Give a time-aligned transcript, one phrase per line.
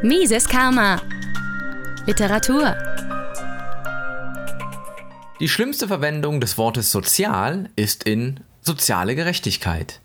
[0.00, 1.02] Mises Karma.
[2.06, 2.76] Literatur.
[5.40, 10.00] Die schlimmste Verwendung des Wortes sozial ist in soziale Gerechtigkeit.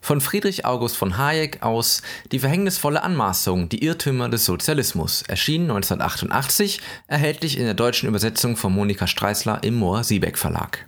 [0.00, 6.80] Von Friedrich August von Hayek aus Die verhängnisvolle Anmaßung, die Irrtümer des Sozialismus, erschienen 1988,
[7.08, 10.86] erhältlich in der deutschen Übersetzung von Monika Streisler im Mohr-Siebeck Verlag.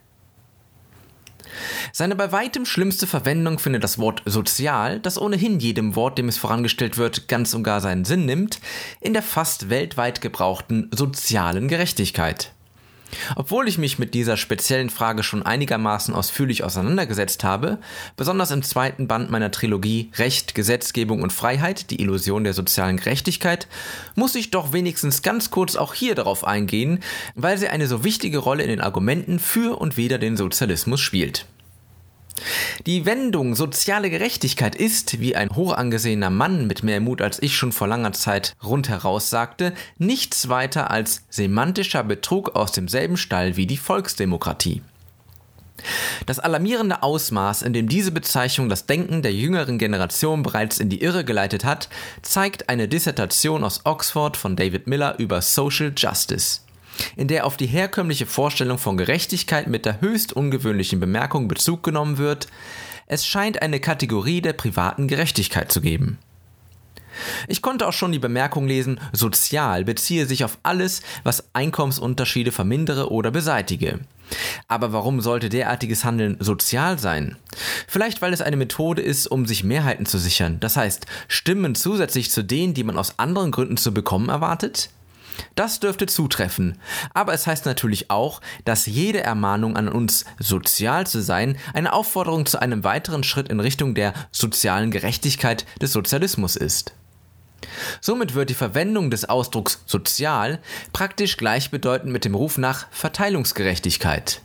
[1.93, 6.39] Seine bei weitem schlimmste Verwendung findet das Wort sozial, das ohnehin jedem Wort, dem es
[6.39, 8.61] vorangestellt wird, ganz und gar seinen Sinn nimmt,
[9.01, 12.53] in der fast weltweit gebrauchten sozialen Gerechtigkeit.
[13.35, 17.79] Obwohl ich mich mit dieser speziellen Frage schon einigermaßen ausführlich auseinandergesetzt habe,
[18.17, 23.69] besonders im zweiten Band meiner Trilogie Recht, Gesetzgebung und Freiheit, die Illusion der sozialen Gerechtigkeit,
[24.15, 27.01] muss ich doch wenigstens ganz kurz auch hier darauf eingehen,
[27.35, 31.47] weil sie eine so wichtige Rolle in den Argumenten für und wider den Sozialismus spielt.
[32.87, 37.73] Die Wendung soziale Gerechtigkeit ist, wie ein hochangesehener Mann mit mehr Mut als ich schon
[37.73, 43.77] vor langer Zeit rundheraus sagte, nichts weiter als semantischer Betrug aus demselben Stall wie die
[43.77, 44.83] Volksdemokratie.
[46.25, 51.03] Das alarmierende Ausmaß, in dem diese Bezeichnung das Denken der jüngeren Generation bereits in die
[51.03, 51.89] Irre geleitet hat,
[52.23, 56.61] zeigt eine Dissertation aus Oxford von David Miller über Social Justice
[57.17, 62.19] in der auf die herkömmliche Vorstellung von Gerechtigkeit mit der höchst ungewöhnlichen Bemerkung Bezug genommen
[62.19, 62.49] wird,
[63.07, 66.19] es scheint eine Kategorie der privaten Gerechtigkeit zu geben.
[67.49, 73.11] Ich konnte auch schon die Bemerkung lesen, sozial beziehe sich auf alles, was Einkommensunterschiede vermindere
[73.11, 74.01] oder beseitige.
[74.69, 77.37] Aber warum sollte derartiges Handeln sozial sein?
[77.87, 82.31] Vielleicht weil es eine Methode ist, um sich Mehrheiten zu sichern, das heißt Stimmen zusätzlich
[82.31, 84.91] zu denen, die man aus anderen Gründen zu bekommen erwartet?
[85.55, 86.79] Das dürfte zutreffen,
[87.15, 92.47] aber es heißt natürlich auch, dass jede Ermahnung an uns, sozial zu sein, eine Aufforderung
[92.47, 96.93] zu einem weiteren Schritt in Richtung der sozialen Gerechtigkeit des Sozialismus ist.
[98.01, 100.61] Somit wird die Verwendung des Ausdrucks sozial
[100.93, 104.41] praktisch gleichbedeutend mit dem Ruf nach Verteilungsgerechtigkeit.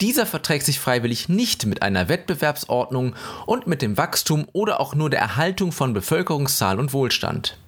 [0.00, 3.14] Dieser verträgt sich freiwillig nicht mit einer Wettbewerbsordnung
[3.46, 7.58] und mit dem Wachstum oder auch nur der Erhaltung von Bevölkerungszahl und Wohlstand.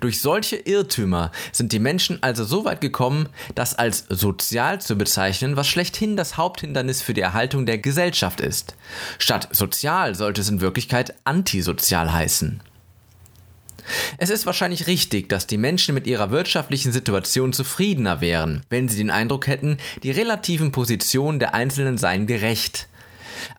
[0.00, 5.56] Durch solche Irrtümer sind die Menschen also so weit gekommen, das als sozial zu bezeichnen,
[5.56, 8.74] was schlechthin das Haupthindernis für die Erhaltung der Gesellschaft ist.
[9.18, 12.62] Statt sozial sollte es in Wirklichkeit antisozial heißen.
[14.18, 18.98] Es ist wahrscheinlich richtig, dass die Menschen mit ihrer wirtschaftlichen Situation zufriedener wären, wenn sie
[18.98, 22.88] den Eindruck hätten, die relativen Positionen der Einzelnen seien gerecht.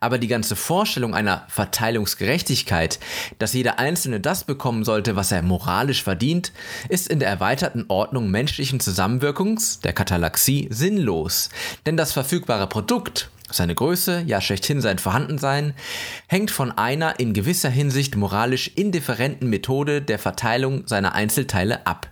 [0.00, 2.98] Aber die ganze Vorstellung einer Verteilungsgerechtigkeit,
[3.38, 6.52] dass jeder Einzelne das bekommen sollte, was er moralisch verdient,
[6.88, 11.50] ist in der erweiterten Ordnung menschlichen Zusammenwirkungs, der Katalaxie, sinnlos.
[11.86, 15.74] Denn das verfügbare Produkt, seine Größe, ja schlechthin sein Vorhandensein,
[16.26, 22.11] hängt von einer in gewisser Hinsicht moralisch indifferenten Methode der Verteilung seiner Einzelteile ab.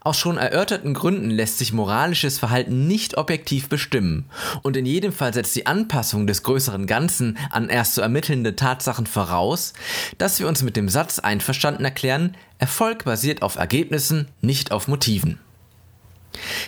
[0.00, 4.26] Aus schon erörterten Gründen lässt sich moralisches Verhalten nicht objektiv bestimmen
[4.62, 9.06] und in jedem Fall setzt die Anpassung des größeren Ganzen an erst zu ermittelnde Tatsachen
[9.06, 9.72] voraus,
[10.18, 15.38] dass wir uns mit dem Satz einverstanden erklären, Erfolg basiert auf Ergebnissen, nicht auf Motiven.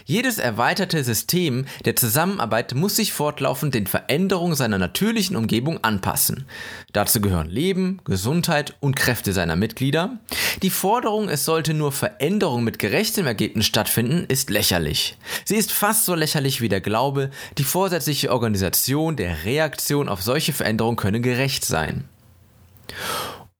[0.04, 6.46] Jedes erweiterte System der Zusammenarbeit muss sich fortlaufend den Veränderungen seiner natürlichen Umgebung anpassen.
[6.92, 10.18] Dazu gehören Leben, Gesundheit und Kräfte seiner Mitglieder.
[10.62, 15.16] Die Forderung, es sollte nur Veränderung mit gerechtem Ergebnis stattfinden, ist lächerlich.
[15.44, 20.52] Sie ist fast so lächerlich wie der Glaube, die vorsätzliche Organisation der Reaktion auf solche
[20.52, 22.04] Veränderungen könne gerecht sein.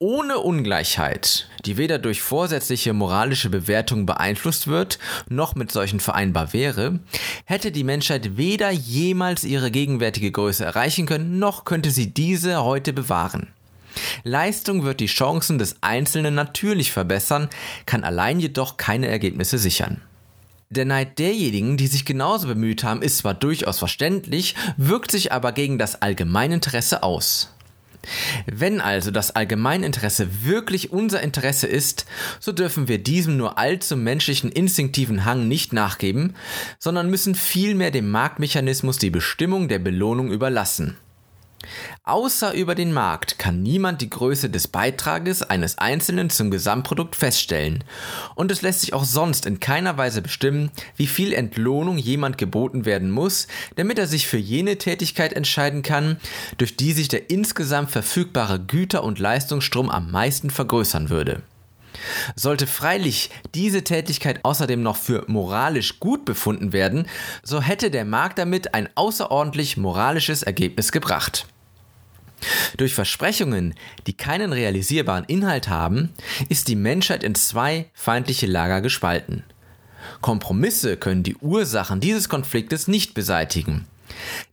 [0.02, 7.00] Ohne Ungleichheit, die weder durch vorsätzliche moralische Bewertung beeinflusst wird, noch mit solchen vereinbar wäre,
[7.44, 12.94] hätte die Menschheit weder jemals ihre gegenwärtige Größe erreichen können, noch könnte sie diese heute
[12.94, 13.48] bewahren.
[14.24, 17.50] Leistung wird die Chancen des Einzelnen natürlich verbessern,
[17.84, 20.00] kann allein jedoch keine Ergebnisse sichern.
[20.70, 25.52] Der Neid derjenigen, die sich genauso bemüht haben, ist zwar durchaus verständlich, wirkt sich aber
[25.52, 27.50] gegen das Allgemeininteresse aus.
[28.46, 32.06] Wenn also das Allgemeininteresse wirklich unser Interesse ist,
[32.38, 36.34] so dürfen wir diesem nur allzu menschlichen instinktiven Hang nicht nachgeben,
[36.78, 40.96] sondern müssen vielmehr dem Marktmechanismus die Bestimmung der Belohnung überlassen.
[42.04, 47.84] Außer über den Markt kann niemand die Größe des Beitrages eines Einzelnen zum Gesamtprodukt feststellen.
[48.34, 52.84] Und es lässt sich auch sonst in keiner Weise bestimmen, wie viel Entlohnung jemand geboten
[52.84, 53.46] werden muss,
[53.76, 56.16] damit er sich für jene Tätigkeit entscheiden kann,
[56.58, 61.42] durch die sich der insgesamt verfügbare Güter- und Leistungsstrom am meisten vergrößern würde.
[62.36, 67.06] Sollte freilich diese Tätigkeit außerdem noch für moralisch gut befunden werden,
[67.42, 71.46] so hätte der Markt damit ein außerordentlich moralisches Ergebnis gebracht.
[72.76, 73.74] Durch Versprechungen,
[74.06, 76.10] die keinen realisierbaren Inhalt haben,
[76.48, 79.44] ist die Menschheit in zwei feindliche Lager gespalten.
[80.20, 83.86] Kompromisse können die Ursachen dieses Konfliktes nicht beseitigen.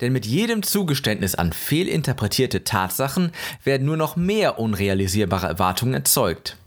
[0.01, 3.31] Denn mit jedem Zugeständnis an fehlinterpretierte Tatsachen
[3.63, 6.57] werden nur noch mehr unrealisierbare Erwartungen erzeugt.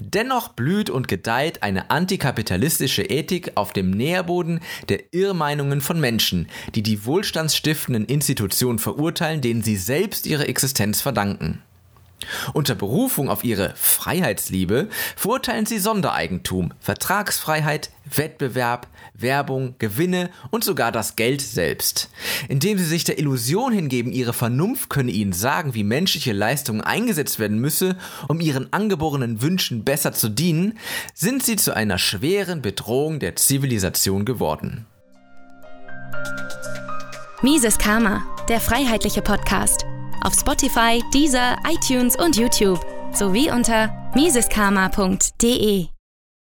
[0.00, 6.82] Dennoch blüht und gedeiht eine antikapitalistische Ethik auf dem Nährboden der Irrmeinungen von Menschen, die
[6.82, 11.62] die wohlstandsstiftenden Institutionen verurteilen, denen sie selbst ihre Existenz verdanken.
[12.52, 21.16] Unter Berufung auf ihre Freiheitsliebe verurteilen sie Sondereigentum, Vertragsfreiheit, Wettbewerb, Werbung, Gewinne und sogar das
[21.16, 22.10] Geld selbst.
[22.48, 27.38] Indem sie sich der Illusion hingeben, ihre Vernunft könne ihnen sagen, wie menschliche Leistungen eingesetzt
[27.38, 27.96] werden müsse,
[28.28, 30.78] um ihren angeborenen Wünschen besser zu dienen,
[31.14, 34.86] sind sie zu einer schweren Bedrohung der Zivilisation geworden.
[37.42, 39.86] Mises Karma, der freiheitliche Podcast
[40.22, 42.80] auf Spotify, Deezer, iTunes und YouTube
[43.12, 45.99] sowie unter miseskarma.de.